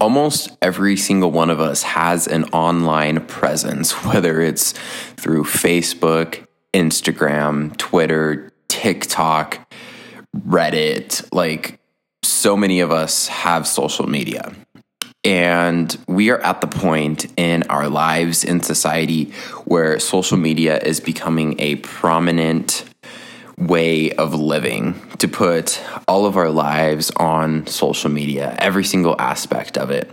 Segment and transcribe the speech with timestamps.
[0.00, 4.72] almost every single one of us has an online presence, whether it's
[5.16, 9.72] through Facebook, Instagram, Twitter, TikTok,
[10.36, 11.26] Reddit.
[11.32, 11.80] Like,
[12.22, 14.52] so many of us have social media.
[15.24, 19.32] And we are at the point in our lives in society
[19.64, 22.84] where social media is becoming a prominent
[23.58, 29.78] way of living to put all of our lives on social media, every single aspect
[29.78, 30.10] of it.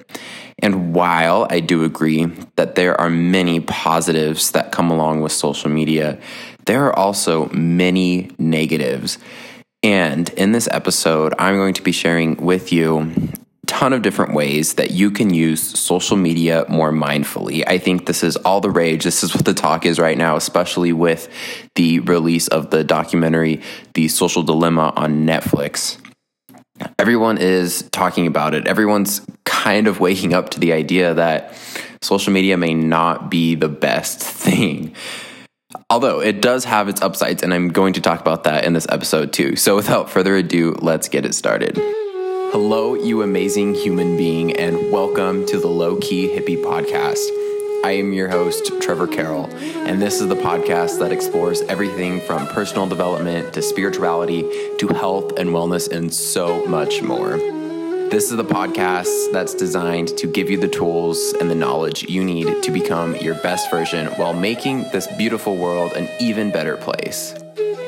[0.60, 5.70] And while I do agree that there are many positives that come along with social
[5.70, 6.20] media,
[6.66, 9.18] there are also many negatives.
[9.82, 13.12] And in this episode, I'm going to be sharing with you
[13.66, 17.64] ton of different ways that you can use social media more mindfully.
[17.66, 19.04] I think this is all the rage.
[19.04, 21.30] This is what the talk is right now, especially with
[21.76, 23.62] the release of the documentary,
[23.94, 25.98] The Social Dilemma on Netflix.
[27.00, 28.68] Everyone is talking about it.
[28.68, 31.56] Everyone's kind of waking up to the idea that
[32.02, 34.94] social media may not be the best thing.
[35.90, 38.88] Although it does have its upsides, and I'm going to talk about that in this
[38.90, 39.56] episode too.
[39.56, 41.80] So without further ado, let's get it started.
[42.54, 47.28] Hello, you amazing human being, and welcome to the Low Key Hippie Podcast.
[47.84, 49.48] I am your host, Trevor Carroll,
[49.88, 54.44] and this is the podcast that explores everything from personal development to spirituality
[54.78, 57.38] to health and wellness and so much more.
[58.12, 62.24] This is the podcast that's designed to give you the tools and the knowledge you
[62.24, 67.34] need to become your best version while making this beautiful world an even better place.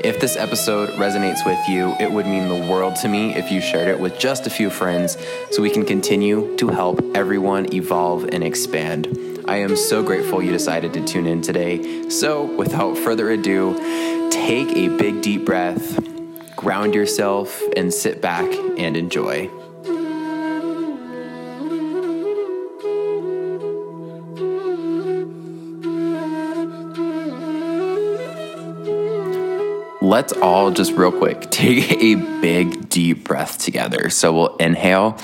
[0.03, 3.61] If this episode resonates with you, it would mean the world to me if you
[3.61, 5.17] shared it with just a few friends
[5.51, 9.07] so we can continue to help everyone evolve and expand.
[9.47, 12.09] I am so grateful you decided to tune in today.
[12.09, 15.99] So, without further ado, take a big deep breath,
[16.55, 19.49] ground yourself, and sit back and enjoy.
[30.15, 34.09] Let's all just real quick take a big deep breath together.
[34.09, 35.17] So we'll inhale,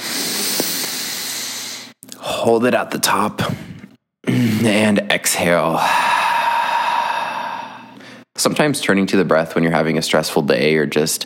[2.18, 3.42] hold it at the top,
[4.28, 5.80] and exhale.
[8.36, 11.26] Sometimes turning to the breath when you're having a stressful day or just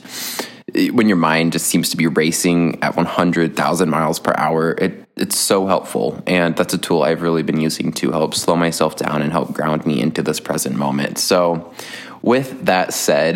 [0.91, 5.37] when your mind just seems to be racing at 100,000 miles per hour, it, it's
[5.37, 6.21] so helpful.
[6.27, 9.53] And that's a tool I've really been using to help slow myself down and help
[9.53, 11.17] ground me into this present moment.
[11.17, 11.73] So,
[12.25, 13.35] with that said,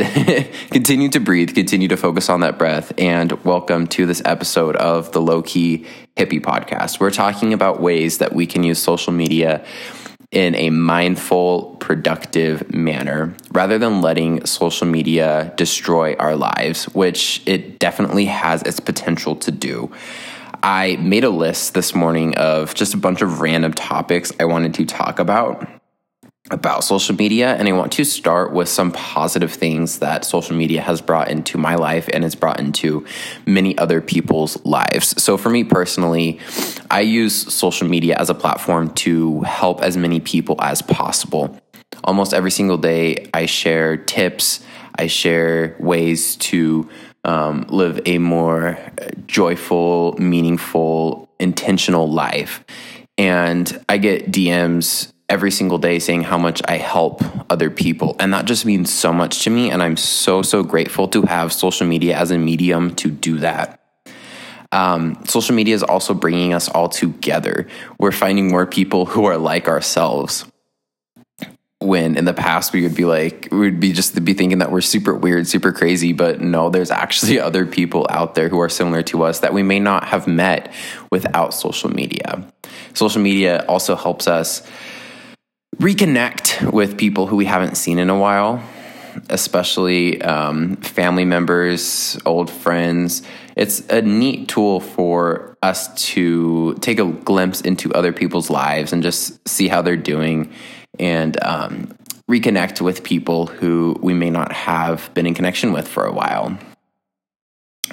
[0.72, 5.12] continue to breathe, continue to focus on that breath, and welcome to this episode of
[5.12, 5.86] the Low Key
[6.18, 7.00] Hippie Podcast.
[7.00, 9.64] We're talking about ways that we can use social media
[10.32, 17.78] in a mindful, productive manner rather than letting social media destroy our lives, which it
[17.78, 19.92] definitely has its potential to do.
[20.64, 24.74] I made a list this morning of just a bunch of random topics I wanted
[24.74, 25.79] to talk about
[26.52, 30.82] about social media, and I want to start with some positive things that social media
[30.82, 33.06] has brought into my life and has brought into
[33.46, 35.22] many other people's lives.
[35.22, 36.40] So, for me personally,
[36.90, 41.60] I use social media as a platform to help as many people as possible.
[42.04, 44.62] Almost every single day, I share tips,
[44.96, 46.90] I share ways to
[47.24, 48.80] um, live a more
[49.28, 52.64] joyful, meaningful, intentional life.
[53.18, 58.16] And I get DMs every single day saying how much I help other people.
[58.20, 59.70] And that just means so much to me.
[59.70, 63.80] And I'm so, so grateful to have social media as a medium to do that.
[64.72, 67.68] Um, social media is also bringing us all together.
[68.00, 70.46] We're finding more people who are like ourselves.
[71.82, 74.72] When in the past we would be like, we would be just be thinking that
[74.72, 78.70] we're super weird, super crazy, but no, there's actually other people out there who are
[78.70, 80.74] similar to us that we may not have met
[81.12, 82.46] without social media.
[82.94, 84.62] Social media also helps us
[85.78, 88.62] reconnect with people who we haven't seen in a while,
[89.30, 93.24] especially um, family members, old friends.
[93.56, 99.04] It's a neat tool for us to take a glimpse into other people's lives and
[99.04, 100.52] just see how they're doing
[100.98, 101.96] and um,
[102.30, 106.58] reconnect with people who we may not have been in connection with for a while.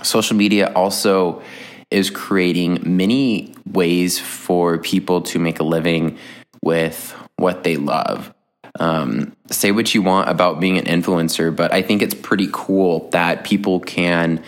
[0.03, 1.43] Social media also
[1.91, 6.19] is creating many ways for people to make a living
[6.63, 8.33] with what they love.
[8.79, 13.09] Um, say what you want about being an influencer, but I think it's pretty cool
[13.11, 14.43] that people can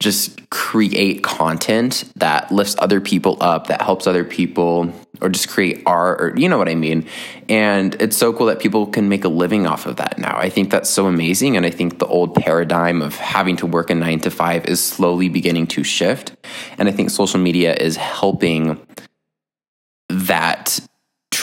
[0.00, 4.92] just create content that lifts other people up, that helps other people,
[5.22, 7.06] or just create art, or you know what I mean.
[7.48, 10.36] And it's so cool that people can make a living off of that now.
[10.36, 11.56] I think that's so amazing.
[11.56, 14.82] And I think the old paradigm of having to work a nine to five is
[14.82, 16.36] slowly beginning to shift.
[16.76, 18.78] And I think social media is helping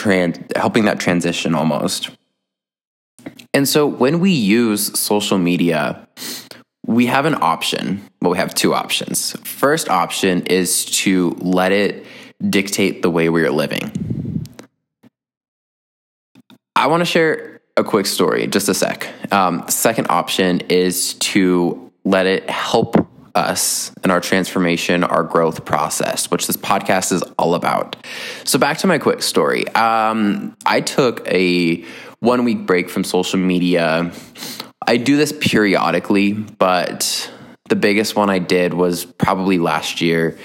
[0.01, 2.09] trans helping that transition almost.
[3.53, 6.07] And so when we use social media,
[6.87, 8.01] we have an option.
[8.19, 9.33] Well, we have two options.
[9.43, 12.07] First option is to let it
[12.49, 13.91] dictate the way we are living.
[16.75, 19.07] I want to share a quick story, just a sec.
[19.31, 22.95] Um, second option is to let it help
[23.35, 27.95] us and our transformation, our growth process, which this podcast is all about.
[28.43, 29.67] So, back to my quick story.
[29.69, 31.85] Um, I took a
[32.19, 34.11] one week break from social media.
[34.85, 37.31] I do this periodically, but
[37.69, 40.37] the biggest one I did was probably last year.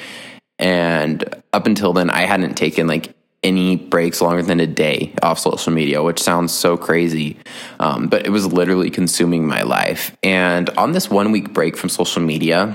[0.59, 3.16] And up until then, I hadn't taken like
[3.46, 7.38] any breaks longer than a day off social media, which sounds so crazy.
[7.78, 10.16] Um, but it was literally consuming my life.
[10.22, 12.75] And on this one week break from social media,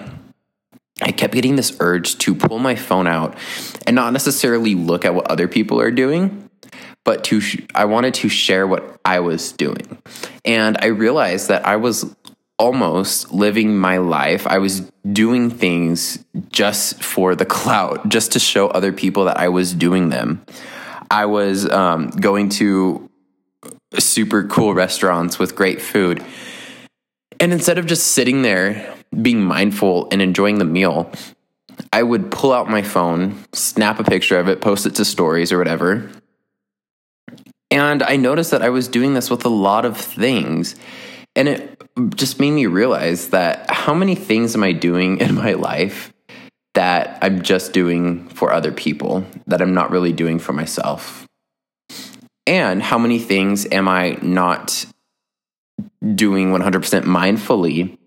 [1.02, 3.36] I kept getting this urge to pull my phone out
[3.86, 6.50] and not necessarily look at what other people are doing,
[7.04, 9.98] but to sh- I wanted to share what I was doing.
[10.46, 12.16] And I realized that I was
[12.62, 14.46] almost living my life.
[14.46, 14.82] I was
[15.12, 20.10] doing things just for the clout, just to show other people that I was doing
[20.10, 20.46] them.
[21.10, 23.10] I was um, going to
[23.98, 26.24] super cool restaurants with great food.
[27.40, 31.12] And instead of just sitting there being mindful and enjoying the meal,
[31.92, 35.52] I would pull out my phone, snap a picture of it, post it to stories
[35.52, 36.12] or whatever.
[37.72, 40.76] And I noticed that I was doing this with a lot of things.
[41.36, 41.82] And it
[42.16, 46.14] just made me realize that how many things am I doing in my life
[46.74, 51.26] that I'm just doing for other people, that I'm not really doing for myself?
[52.48, 54.86] And how many things am I not
[56.16, 57.98] doing 100% mindfully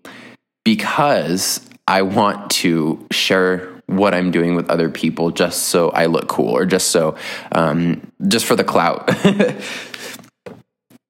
[0.63, 6.27] because I want to share what I'm doing with other people just so I look
[6.27, 7.15] cool or just so,
[7.51, 9.09] um, just for the clout.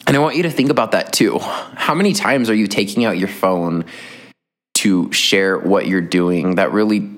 [0.07, 1.39] And I want you to think about that too.
[1.39, 3.85] How many times are you taking out your phone
[4.75, 7.09] to share what you're doing that really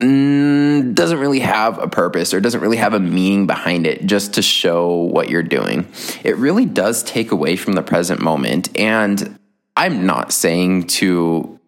[0.00, 4.34] mm, doesn't really have a purpose or doesn't really have a meaning behind it just
[4.34, 5.88] to show what you're doing?
[6.22, 8.76] It really does take away from the present moment.
[8.78, 9.38] And
[9.76, 11.58] I'm not saying to,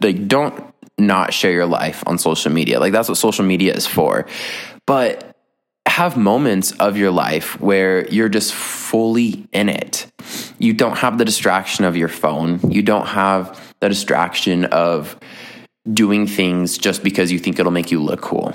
[0.00, 0.62] like, don't
[0.98, 2.80] not share your life on social media.
[2.80, 4.26] Like, that's what social media is for.
[4.86, 5.29] But
[5.86, 10.06] have moments of your life where you're just fully in it.
[10.58, 12.70] You don't have the distraction of your phone.
[12.70, 15.18] You don't have the distraction of
[15.90, 18.54] doing things just because you think it'll make you look cool.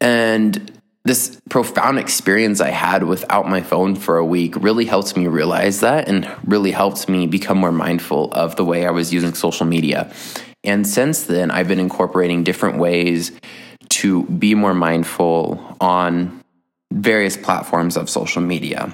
[0.00, 5.26] And this profound experience I had without my phone for a week really helped me
[5.26, 9.34] realize that and really helped me become more mindful of the way I was using
[9.34, 10.12] social media.
[10.62, 13.32] And since then, I've been incorporating different ways
[14.04, 16.44] to be more mindful on
[16.92, 18.92] various platforms of social media.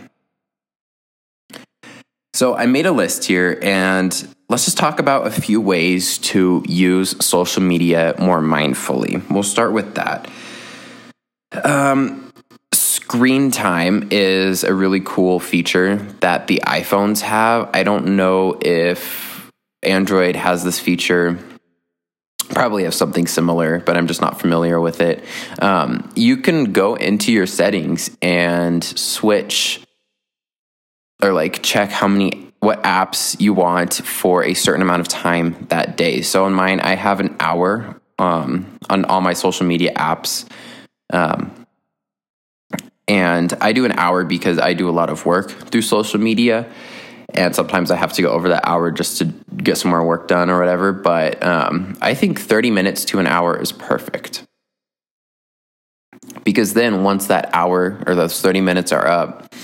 [2.32, 4.12] So I made a list here and
[4.48, 9.28] let's just talk about a few ways to use social media more mindfully.
[9.28, 10.30] We'll start with that.
[11.64, 12.32] Um,
[12.72, 17.68] screen time is a really cool feature that the iPhones have.
[17.74, 19.50] I don't know if
[19.82, 21.36] Android has this feature
[22.50, 25.24] probably have something similar, but I'm just not familiar with it.
[25.60, 29.80] Um, you can go into your settings and switch
[31.22, 35.66] or like check how many what apps you want for a certain amount of time
[35.70, 36.20] that day.
[36.20, 40.46] So on mine, I have an hour um, on all my social media apps.
[41.10, 41.66] Um,
[43.08, 46.70] and I do an hour because I do a lot of work through social media
[47.34, 50.28] and sometimes I have to go over that hour just to get some more work
[50.28, 50.92] done or whatever.
[50.92, 54.46] But um, I think 30 minutes to an hour is perfect.
[56.44, 59.54] Because then once that hour or those 30 minutes are up,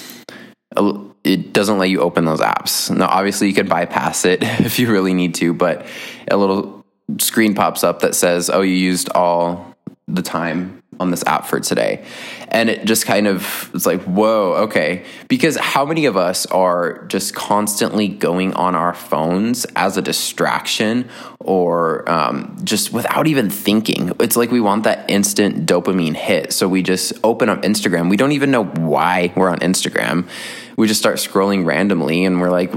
[1.25, 2.95] it doesn't let you open those apps.
[2.95, 5.87] Now, obviously, you could bypass it if you really need to, but
[6.31, 6.85] a little
[7.19, 9.76] screen pops up that says, oh, you used all
[10.09, 12.05] the time on this app for today.
[12.49, 15.05] And it just kind of it's like, whoa, okay.
[15.29, 21.09] Because how many of us are just constantly going on our phones as a distraction
[21.41, 24.13] or um, just without even thinking?
[24.21, 26.53] It's like we want that instant dopamine hit.
[26.53, 28.09] So we just open up Instagram.
[28.09, 30.29] We don't even know why we're on Instagram.
[30.77, 32.73] We just start scrolling randomly and we're like,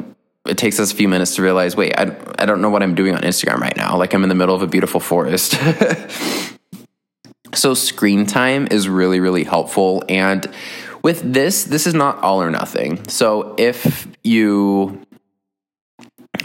[0.47, 2.95] it takes us a few minutes to realize, wait, I, I don't know what I'm
[2.95, 3.97] doing on Instagram right now.
[3.97, 5.55] Like I'm in the middle of a beautiful forest.
[7.59, 10.01] So, screen time is really, really helpful.
[10.07, 10.49] And
[11.03, 13.05] with this, this is not all or nothing.
[13.09, 15.01] So, if you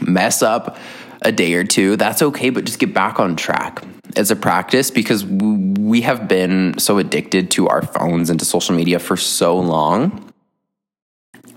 [0.00, 0.76] mess up
[1.22, 3.84] a day or two, that's okay, but just get back on track.
[4.16, 8.74] as a practice because we have been so addicted to our phones and to social
[8.74, 10.23] media for so long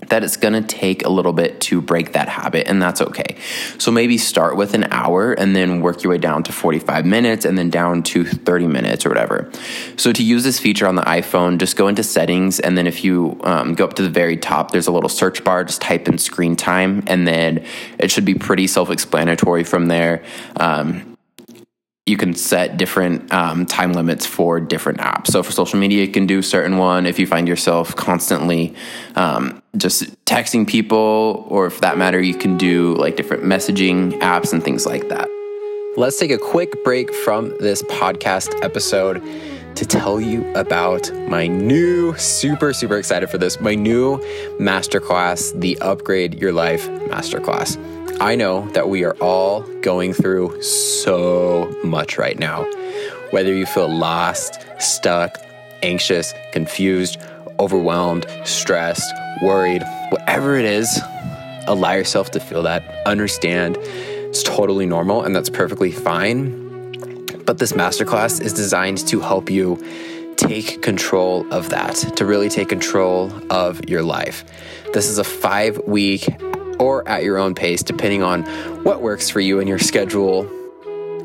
[0.08, 3.36] that it's going to take a little bit to break that habit, and that's okay.
[3.78, 7.44] So maybe start with an hour and then work your way down to 45 minutes
[7.44, 9.50] and then down to 30 minutes or whatever.
[9.96, 13.04] So to use this feature on the iPhone, just go into settings, and then if
[13.04, 16.08] you um, go up to the very top, there's a little search bar, just type
[16.08, 17.64] in screen time, and then
[17.98, 20.22] it should be pretty self explanatory from there.
[20.56, 21.07] Um,
[22.08, 25.28] you can set different um, time limits for different apps.
[25.28, 27.06] So for social media, you can do certain one.
[27.06, 28.74] If you find yourself constantly
[29.14, 34.52] um, just texting people, or if that matter, you can do like different messaging apps
[34.52, 35.28] and things like that.
[35.96, 39.22] Let's take a quick break from this podcast episode
[39.74, 44.18] to tell you about my new, super, super excited for this, my new
[44.58, 47.76] masterclass, the Upgrade Your Life Masterclass.
[48.20, 52.64] I know that we are all going through so much right now.
[53.30, 55.38] Whether you feel lost, stuck,
[55.84, 57.16] anxious, confused,
[57.60, 61.00] overwhelmed, stressed, worried, whatever it is,
[61.68, 62.82] allow yourself to feel that.
[63.06, 66.66] Understand it's totally normal and that's perfectly fine.
[67.44, 69.80] But this masterclass is designed to help you
[70.36, 74.44] take control of that, to really take control of your life.
[74.92, 76.26] This is a five week
[76.78, 78.44] or at your own pace, depending on
[78.84, 80.48] what works for you and your schedule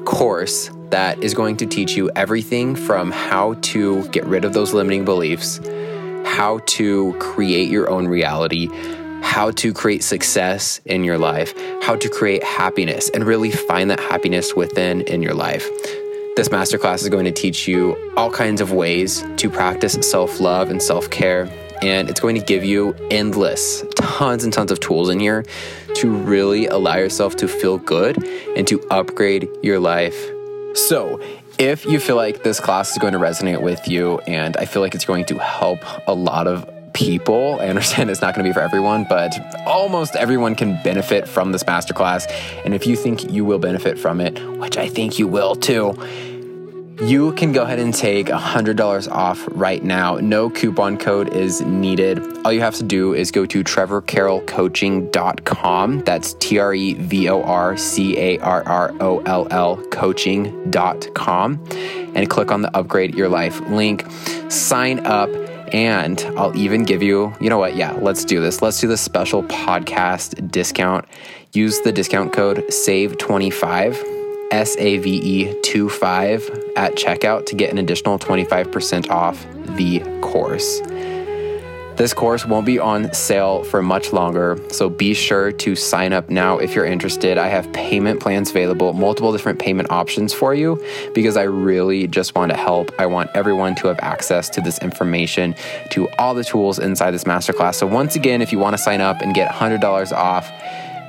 [0.06, 4.74] course that is going to teach you everything from how to get rid of those
[4.74, 5.60] limiting beliefs,
[6.26, 8.70] how to create your own reality,
[9.24, 14.00] how to create success in your life, how to create happiness, and really find that
[14.00, 15.68] happiness within in your life.
[16.36, 20.70] This masterclass is going to teach you all kinds of ways to practice self love
[20.70, 21.46] and self care
[21.84, 25.44] and it's going to give you endless, tons and tons of tools in here
[25.96, 28.24] to really allow yourself to feel good
[28.56, 30.16] and to upgrade your life.
[30.76, 31.22] So,
[31.60, 34.82] if you feel like this class is going to resonate with you and I feel
[34.82, 37.60] like it's going to help a lot of people.
[37.60, 39.36] I understand it's not going to be for everyone, but
[39.66, 42.32] almost everyone can benefit from this masterclass.
[42.64, 45.94] And if you think you will benefit from it, which I think you will too,
[47.08, 50.16] you can go ahead and take $100 off right now.
[50.16, 52.22] No coupon code is needed.
[52.46, 56.00] All you have to do is go to trevorcarrollcoaching.com.
[56.00, 61.64] That's T R E V O R C A R R O L L coaching.com
[62.16, 64.06] and click on the Upgrade Your Life link.
[64.50, 65.30] Sign up.
[65.74, 67.76] And I'll even give you, you know what?
[67.76, 68.62] Yeah, let's do this.
[68.62, 71.06] Let's do the special podcast discount.
[71.54, 74.23] Use the discount code SAVE25
[74.54, 79.44] S A V E 25 at checkout to get an additional 25% off
[79.78, 80.80] the course.
[81.96, 86.30] This course won't be on sale for much longer, so be sure to sign up
[86.30, 87.40] now if you're interested.
[87.40, 90.84] I have payment plans available, multiple different payment options for you
[91.16, 92.92] because I really just want to help.
[93.00, 95.56] I want everyone to have access to this information,
[95.92, 97.76] to all the tools inside this masterclass.
[97.76, 100.52] So, once again, if you want to sign up and get $100 off,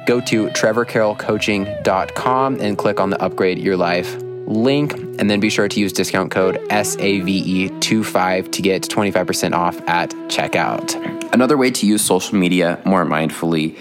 [0.07, 5.69] go to trevorcarrollcoaching.com and click on the Upgrade Your Life link, and then be sure
[5.69, 11.33] to use discount code SAVE25 to get 25% off at checkout.
[11.33, 13.79] Another way to use social media more mindfully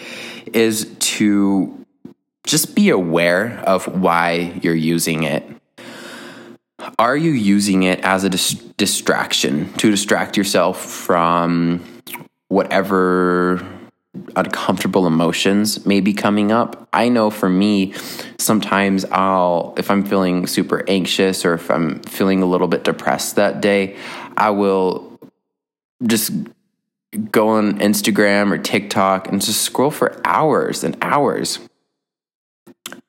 [0.54, 1.86] is to
[2.46, 5.44] just be aware of why you're using it.
[7.00, 11.84] Are you using it as a dis- distraction to distract yourself from
[12.50, 13.66] whatever
[14.36, 16.88] uncomfortable emotions may be coming up.
[16.94, 17.94] I know for me,
[18.38, 23.38] sometimes I'll, if I'm feeling super anxious or if I'm feeling a little bit depressed
[23.38, 23.98] that day,
[24.38, 25.20] I will
[26.06, 26.32] just
[27.32, 31.60] go on Instagram or TikTok and just scroll for hours and hours.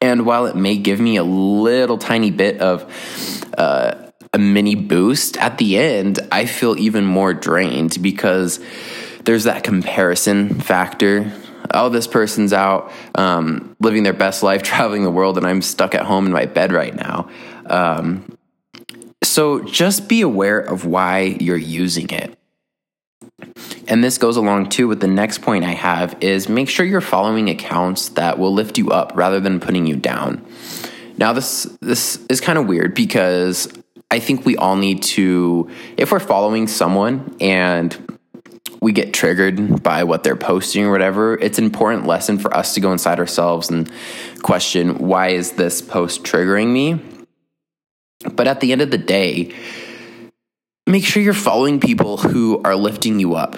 [0.00, 3.94] And while it may give me a little tiny bit of uh,
[4.32, 8.60] a mini boost at the end, I feel even more drained because
[9.24, 11.32] there's that comparison factor.
[11.72, 15.94] Oh, this person's out um, living their best life, traveling the world, and I'm stuck
[15.94, 17.28] at home in my bed right now.
[17.66, 18.36] Um,
[19.22, 22.38] so just be aware of why you're using it.
[23.88, 27.00] And this goes along too with the next point I have is make sure you're
[27.00, 30.44] following accounts that will lift you up rather than putting you down.
[31.18, 33.72] Now this this is kind of weird because
[34.10, 38.13] I think we all need to if we're following someone and
[38.84, 42.74] we get triggered by what they're posting or whatever, it's an important lesson for us
[42.74, 43.90] to go inside ourselves and
[44.42, 47.00] question why is this post triggering me?
[48.30, 49.54] But at the end of the day,
[50.86, 53.56] make sure you're following people who are lifting you up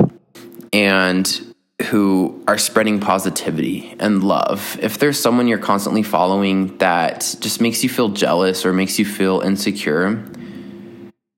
[0.72, 1.54] and
[1.90, 4.78] who are spreading positivity and love.
[4.80, 9.04] If there's someone you're constantly following that just makes you feel jealous or makes you
[9.04, 10.24] feel insecure,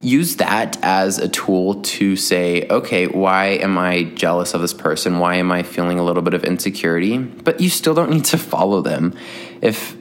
[0.01, 5.19] use that as a tool to say, okay, why am I jealous of this person?
[5.19, 7.19] Why am I feeling a little bit of insecurity?
[7.19, 9.15] But you still don't need to follow them.
[9.61, 9.97] If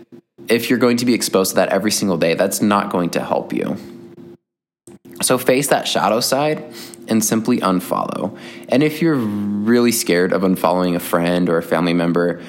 [0.48, 3.22] if you're going to be exposed to that every single day, that's not going to
[3.22, 3.76] help you.
[5.22, 6.64] So face that shadow side
[7.08, 8.38] and simply unfollow.
[8.70, 12.42] And if you're really scared of unfollowing a friend or a family member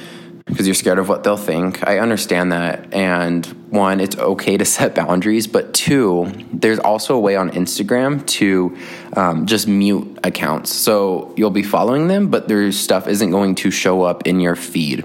[0.49, 2.93] because you're scared of what they'll think, I understand that.
[2.93, 8.26] And one, it's okay to set boundaries, but two, there's also a way on Instagram
[8.26, 8.76] to
[9.14, 10.73] um, just mute accounts.
[10.73, 14.57] So you'll be following them, but their stuff isn't going to show up in your
[14.57, 15.05] feed.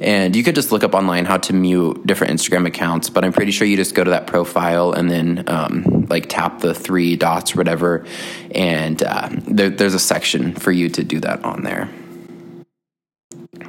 [0.00, 3.32] And you could just look up online how to mute different Instagram accounts, but I'm
[3.32, 7.16] pretty sure you just go to that profile and then um, like tap the three
[7.16, 8.06] dots or whatever,
[8.52, 11.88] and uh, there, there's a section for you to do that on there.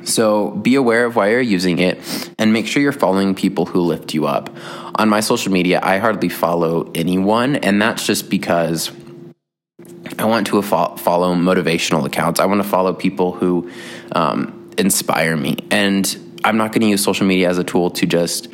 [0.03, 1.99] So be aware of why you're using it
[2.37, 4.49] and make sure you're following people who lift you up.
[4.95, 8.91] On my social media, I hardly follow anyone, and that's just because
[10.17, 12.39] I want to follow motivational accounts.
[12.39, 13.71] I want to follow people who
[14.11, 15.57] um, inspire me.
[15.71, 18.47] And I'm not going to use social media as a tool to just,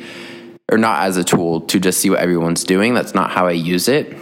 [0.70, 2.94] or not as a tool to just see what everyone's doing.
[2.94, 4.16] That's not how I use it.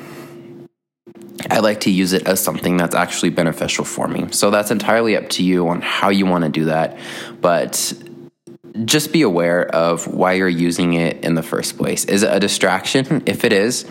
[1.51, 4.29] I like to use it as something that's actually beneficial for me.
[4.31, 6.99] So that's entirely up to you on how you want to do that.
[7.41, 7.93] But
[8.85, 12.05] just be aware of why you're using it in the first place.
[12.05, 13.23] Is it a distraction?
[13.27, 13.85] If it is,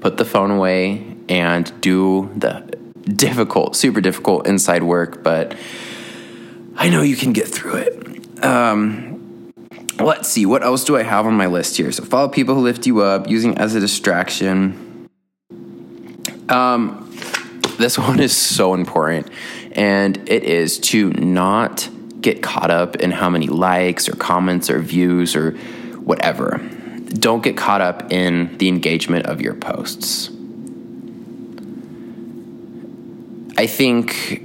[0.00, 2.60] put the phone away and do the
[3.08, 5.56] difficult, super difficult inside work, but
[6.76, 8.44] I know you can get through it.
[8.44, 9.52] Um,
[9.98, 11.90] let's see, what else do I have on my list here?
[11.90, 14.87] So, follow people who lift you up, using as a distraction.
[16.48, 17.10] Um,
[17.78, 19.30] this one is so important,
[19.72, 21.88] and it is to not
[22.20, 25.52] get caught up in how many likes or comments or views or
[25.98, 26.60] whatever.
[27.08, 30.30] Don't get caught up in the engagement of your posts.
[33.56, 34.42] I think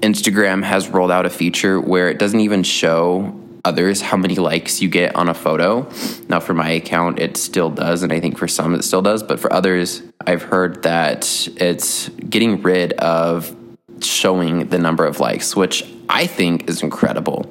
[0.00, 4.82] Instagram has rolled out a feature where it doesn't even show others how many likes
[4.82, 5.88] you get on a photo.
[6.28, 9.22] Now, for my account, it still does, and I think for some it still does,
[9.22, 13.54] but for others, I've heard that it's getting rid of
[14.00, 17.50] showing the number of likes, which I think is incredible.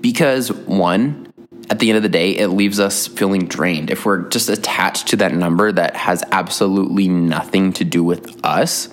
[0.00, 1.32] Because, one,
[1.70, 3.90] at the end of the day, it leaves us feeling drained.
[3.90, 8.88] If we're just attached to that number that has absolutely nothing to do with us,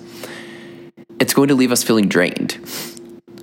[1.20, 2.58] it's going to leave us feeling drained.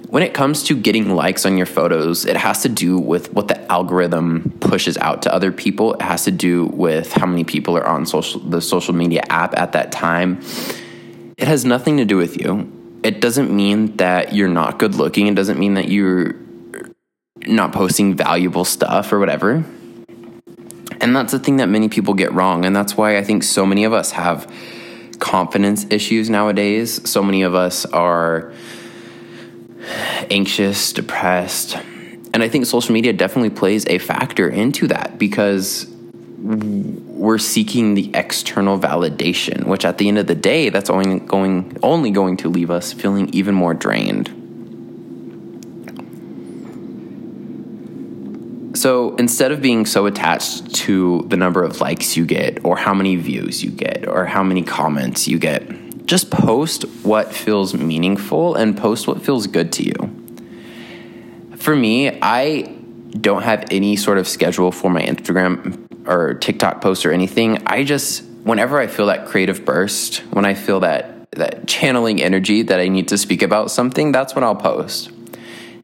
[0.10, 3.48] When it comes to getting likes on your photos, it has to do with what
[3.48, 5.94] the algorithm pushes out to other people.
[5.94, 9.56] It has to do with how many people are on social the social media app
[9.56, 10.42] at that time.
[11.38, 12.72] It has nothing to do with you.
[13.04, 15.28] It doesn't mean that you're not good looking.
[15.28, 16.34] It doesn't mean that you're
[17.46, 19.64] not posting valuable stuff or whatever.
[21.02, 22.66] And that's the thing that many people get wrong.
[22.66, 24.52] And that's why I think so many of us have
[25.20, 27.08] confidence issues nowadays.
[27.08, 28.52] So many of us are
[30.30, 31.78] anxious, depressed.
[32.34, 35.88] And I think social media definitely plays a factor into that because
[36.42, 41.78] we're seeking the external validation, which at the end of the day, that's only going
[41.84, 44.36] only going to leave us feeling even more drained.
[48.78, 52.94] So instead of being so attached to the number of likes you get, or how
[52.94, 55.69] many views you get, or how many comments you get,
[56.10, 59.94] just post what feels meaningful and post what feels good to you.
[61.58, 62.64] For me, I
[63.12, 67.62] don't have any sort of schedule for my Instagram or TikTok posts or anything.
[67.68, 72.64] I just, whenever I feel that creative burst, when I feel that that channeling energy
[72.64, 75.12] that I need to speak about something, that's when I'll post.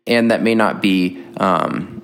[0.08, 1.95] And that may not be um,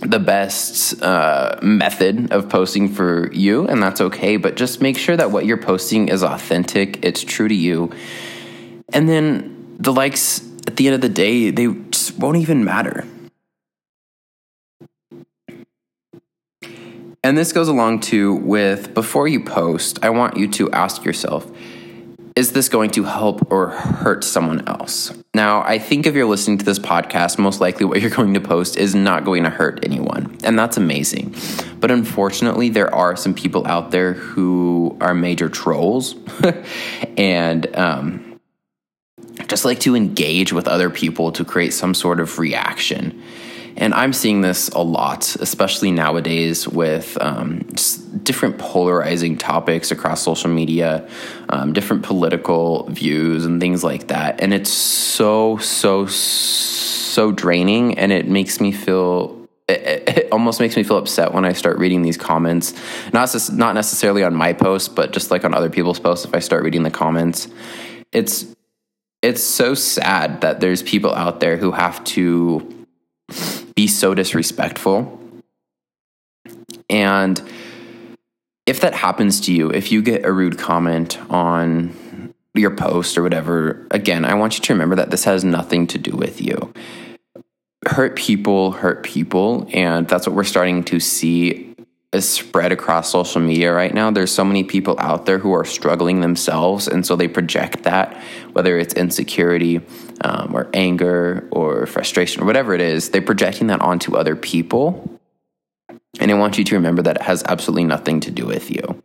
[0.00, 4.36] the best uh, method of posting for you, and that's okay.
[4.36, 7.92] But just make sure that what you're posting is authentic, it's true to you.
[8.92, 11.68] And then the likes at the end of the day, they
[12.18, 13.06] won't even matter.
[17.22, 21.50] And this goes along too with before you post, I want you to ask yourself
[22.40, 25.12] is this going to help or hurt someone else?
[25.34, 28.40] Now, I think if you're listening to this podcast, most likely what you're going to
[28.40, 30.38] post is not going to hurt anyone.
[30.42, 31.34] And that's amazing.
[31.80, 36.14] But unfortunately, there are some people out there who are major trolls
[37.18, 38.40] and um,
[39.46, 43.22] just like to engage with other people to create some sort of reaction.
[43.80, 47.60] And I'm seeing this a lot, especially nowadays with um,
[48.22, 51.08] different polarizing topics across social media,
[51.48, 54.42] um, different political views, and things like that.
[54.42, 57.98] And it's so, so, so draining.
[57.98, 62.02] And it makes me feel it, almost makes me feel upset when I start reading
[62.02, 62.74] these comments.
[63.14, 66.26] Not not necessarily on my post, but just like on other people's posts.
[66.26, 67.48] If I start reading the comments,
[68.12, 68.46] it's
[69.22, 72.86] it's so sad that there's people out there who have to
[73.74, 75.18] be so disrespectful.
[76.88, 77.40] And
[78.66, 83.22] if that happens to you, if you get a rude comment on your post or
[83.22, 86.72] whatever, again, I want you to remember that this has nothing to do with you.
[87.86, 89.68] Hurt people hurt people.
[89.72, 91.70] And that's what we're starting to see
[92.12, 94.10] is spread across social media right now.
[94.10, 98.20] There's so many people out there who are struggling themselves, and so they project that,
[98.52, 99.80] whether it's insecurity
[100.22, 105.18] um, or anger or frustration or whatever it is, they're projecting that onto other people.
[106.18, 109.02] And I want you to remember that it has absolutely nothing to do with you.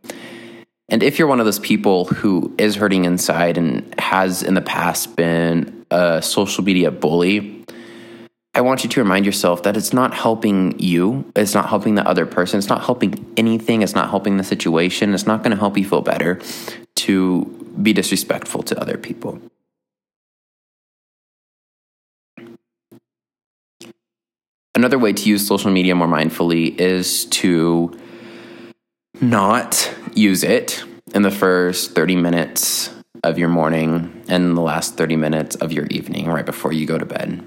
[0.88, 4.60] And if you're one of those people who is hurting inside and has in the
[4.60, 7.64] past been a social media bully,
[8.54, 11.30] I want you to remind yourself that it's not helping you.
[11.34, 12.58] It's not helping the other person.
[12.58, 13.82] It's not helping anything.
[13.82, 15.12] It's not helping the situation.
[15.12, 16.40] It's not going to help you feel better
[16.94, 17.44] to
[17.82, 19.40] be disrespectful to other people.
[24.76, 27.98] Another way to use social media more mindfully is to
[29.22, 30.84] not use it
[31.14, 32.92] in the first 30 minutes
[33.24, 36.98] of your morning and the last 30 minutes of your evening right before you go
[36.98, 37.42] to bed.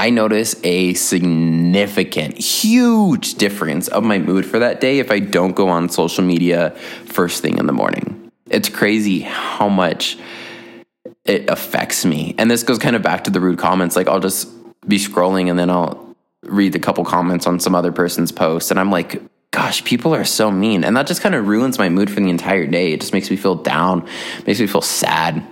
[0.00, 5.54] I notice a significant, huge difference of my mood for that day if I don't
[5.54, 6.70] go on social media
[7.04, 8.32] first thing in the morning.
[8.50, 10.18] It's crazy how much
[11.24, 12.34] it affects me.
[12.36, 13.94] And this goes kind of back to the rude comments.
[13.94, 14.48] Like, I'll just
[14.86, 18.70] be scrolling and then I'll read a couple comments on some other person's post.
[18.70, 20.84] And I'm like, gosh, people are so mean.
[20.84, 22.92] And that just kind of ruins my mood for the entire day.
[22.92, 24.06] It just makes me feel down,
[24.46, 25.42] makes me feel sad.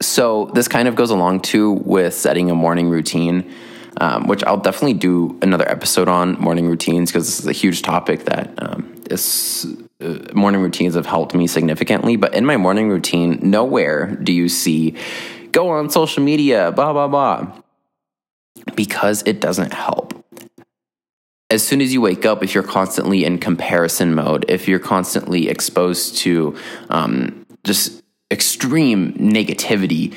[0.00, 3.52] So this kind of goes along too with setting a morning routine,
[4.00, 7.82] um, which I'll definitely do another episode on morning routines because this is a huge
[7.82, 9.66] topic that um, is,
[10.00, 12.16] uh, morning routines have helped me significantly.
[12.16, 14.96] But in my morning routine, nowhere do you see
[15.52, 17.63] go on social media, blah blah blah,
[18.74, 20.14] because it doesn't help
[21.54, 25.48] as soon as you wake up, if you're constantly in comparison mode, if you're constantly
[25.48, 26.56] exposed to
[26.90, 30.14] um, just extreme negativity.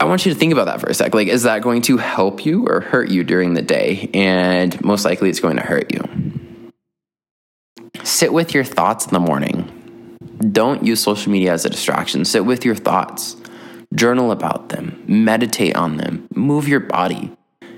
[0.00, 1.14] I want you to think about that for a sec.
[1.14, 4.10] Like, is that going to help you or hurt you during the day?
[4.14, 6.70] And most likely it's going to hurt you.
[8.02, 10.18] Sit with your thoughts in the morning.
[10.50, 12.24] Don't use social media as a distraction.
[12.24, 13.36] Sit with your thoughts.
[13.94, 15.02] Journal about them.
[15.06, 16.28] Meditate on them.
[16.34, 17.32] Move your body.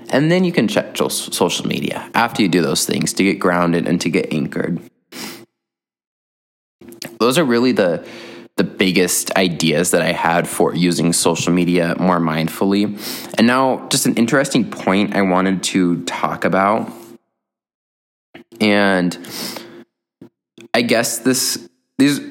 [0.09, 3.87] And then you can check social media after you do those things to get grounded
[3.87, 4.79] and to get anchored
[7.19, 8.05] those are really the
[8.57, 12.85] the biggest ideas that I had for using social media more mindfully.
[13.37, 16.89] And now, just an interesting point I wanted to talk about.
[18.61, 19.17] And
[20.73, 22.21] I guess this, these,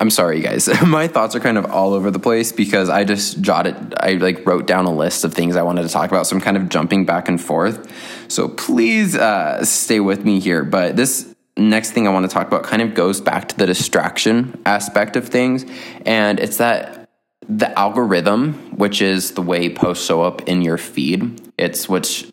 [0.00, 0.68] I'm sorry, you guys.
[0.86, 4.46] My thoughts are kind of all over the place because I just jotted, I like
[4.46, 6.26] wrote down a list of things I wanted to talk about.
[6.26, 7.90] So I'm kind of jumping back and forth.
[8.28, 10.64] So please uh, stay with me here.
[10.64, 13.66] But this next thing I want to talk about kind of goes back to the
[13.66, 15.64] distraction aspect of things.
[16.06, 17.10] And it's that
[17.48, 22.30] the algorithm, which is the way posts show up in your feed, it's which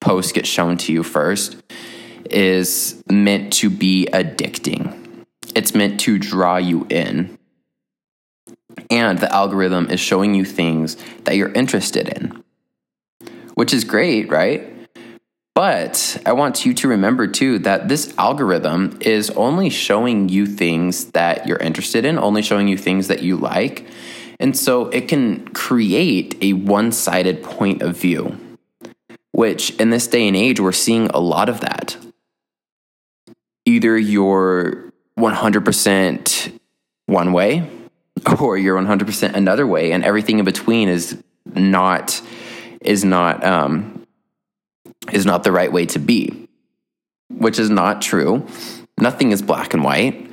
[0.00, 1.62] posts get shown to you first,
[2.30, 4.93] is meant to be addicting.
[5.54, 7.38] It's meant to draw you in.
[8.90, 12.42] And the algorithm is showing you things that you're interested in,
[13.54, 14.70] which is great, right?
[15.54, 21.12] But I want you to remember too that this algorithm is only showing you things
[21.12, 23.86] that you're interested in, only showing you things that you like.
[24.40, 28.36] And so it can create a one sided point of view,
[29.30, 31.96] which in this day and age, we're seeing a lot of that.
[33.64, 36.58] Either you're 100%
[37.06, 37.70] one way
[38.40, 42.20] or you're 100% another way, and everything in between is not
[42.80, 44.06] is not um,
[45.12, 46.48] is not the right way to be,
[47.30, 48.46] which is not true.
[48.98, 50.30] Nothing is black and white.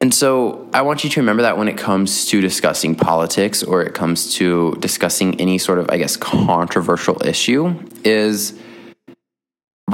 [0.00, 3.82] And so I want you to remember that when it comes to discussing politics or
[3.82, 8.58] it comes to discussing any sort of, I guess, controversial issue, is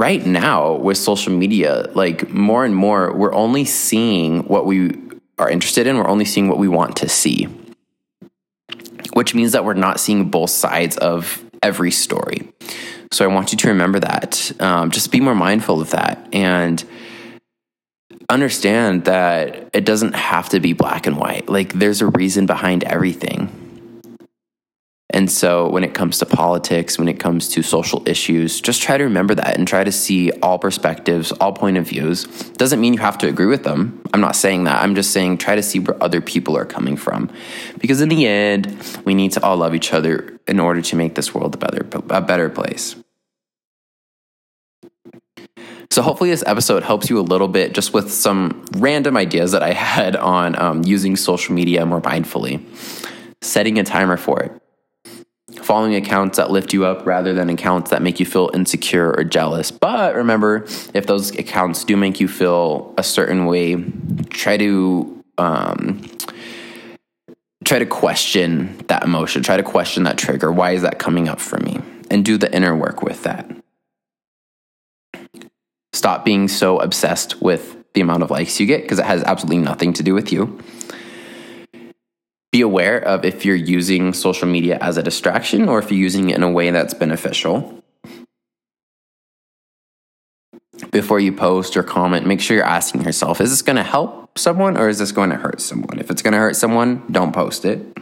[0.01, 4.77] right now with social media, like more and more, we're only seeing what we
[5.37, 7.47] are interested in, we're only seeing what we want to see
[9.13, 12.51] which means that we're not seeing both sides of every story.
[13.11, 14.51] So I want you to remember that.
[14.61, 16.83] Um, just be more mindful of that and
[18.29, 21.49] understand that it doesn't have to be black and white.
[21.49, 23.60] Like there's a reason behind everything.
[25.13, 28.97] And so when it comes to politics, when it comes to social issues, just try
[28.97, 32.25] to remember that and try to see all perspectives, all point of views.
[32.53, 34.01] Doesn't mean you have to agree with them.
[34.13, 34.81] I'm not saying that.
[34.81, 37.29] I'm just saying try to see where other people are coming from.
[37.77, 41.15] Because in the end, we need to all love each other in order to make
[41.15, 42.95] this world a better a better place.
[45.91, 49.61] So hopefully this episode helps you a little bit just with some random ideas that
[49.61, 52.63] I had on um, using social media more mindfully,
[53.41, 54.60] setting a timer for it,
[55.71, 59.23] following accounts that lift you up rather than accounts that make you feel insecure or
[59.23, 59.71] jealous.
[59.71, 63.81] But remember, if those accounts do make you feel a certain way,
[64.31, 66.05] try to um,
[67.63, 70.51] try to question that emotion, try to question that trigger.
[70.51, 71.79] Why is that coming up for me?
[72.09, 73.49] And do the inner work with that.
[75.93, 79.63] Stop being so obsessed with the amount of likes you get because it has absolutely
[79.63, 80.59] nothing to do with you.
[82.51, 86.29] Be aware of if you're using social media as a distraction or if you're using
[86.29, 87.81] it in a way that's beneficial.
[90.91, 94.37] Before you post or comment, make sure you're asking yourself is this going to help
[94.37, 95.99] someone or is this going to hurt someone?
[95.99, 97.97] If it's going to hurt someone, don't post it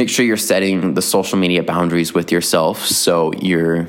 [0.00, 3.86] make sure you're setting the social media boundaries with yourself so you're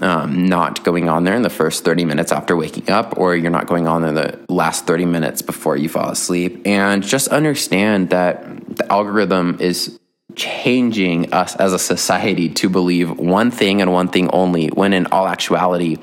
[0.00, 3.50] um, not going on there in the first 30 minutes after waking up or you're
[3.50, 6.62] not going on there the last 30 minutes before you fall asleep.
[6.66, 10.00] And just understand that the algorithm is
[10.34, 15.08] changing us as a society to believe one thing and one thing only when in
[15.08, 15.98] all actuality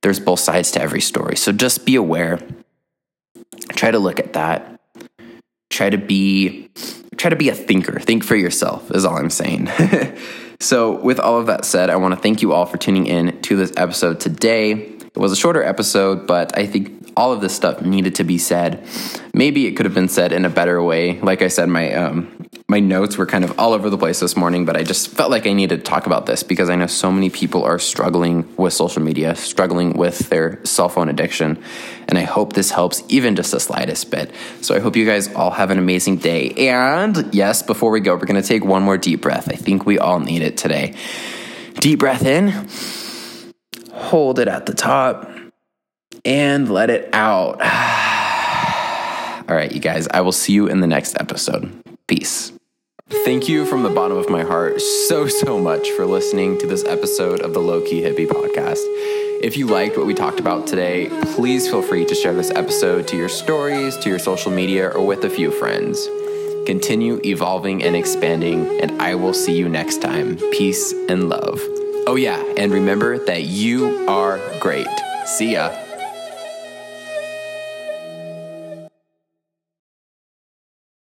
[0.00, 1.36] there's both sides to every story.
[1.36, 2.38] So just be aware.
[3.74, 4.71] Try to look at that
[5.72, 6.68] try to be
[7.16, 7.98] try to be a thinker.
[7.98, 9.68] Think for yourself, is all I'm saying.
[10.60, 13.40] so, with all of that said, I want to thank you all for tuning in
[13.42, 14.98] to this episode today.
[15.14, 18.38] It was a shorter episode, but I think all of this stuff needed to be
[18.38, 18.86] said.
[19.34, 21.20] Maybe it could have been said in a better way.
[21.20, 24.34] Like I said, my um, my notes were kind of all over the place this
[24.34, 26.86] morning, but I just felt like I needed to talk about this because I know
[26.86, 31.62] so many people are struggling with social media, struggling with their cell phone addiction.
[32.08, 34.30] And I hope this helps even just the slightest bit.
[34.62, 36.50] So I hope you guys all have an amazing day.
[36.70, 39.50] And yes, before we go, we're going to take one more deep breath.
[39.50, 40.94] I think we all need it today.
[41.74, 42.48] Deep breath in,
[43.92, 45.30] hold it at the top,
[46.24, 47.60] and let it out.
[49.48, 51.72] All right, you guys, I will see you in the next episode.
[52.06, 52.52] Peace.
[53.24, 56.84] Thank you from the bottom of my heart so, so much for listening to this
[56.84, 58.80] episode of the Low Key Hippie podcast.
[59.42, 63.06] If you liked what we talked about today, please feel free to share this episode
[63.08, 66.08] to your stories, to your social media, or with a few friends.
[66.64, 70.36] Continue evolving and expanding, and I will see you next time.
[70.52, 71.60] Peace and love.
[72.04, 74.88] Oh, yeah, and remember that you are great.
[75.24, 75.70] See ya.